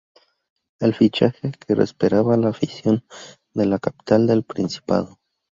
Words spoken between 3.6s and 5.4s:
la capital del Principado.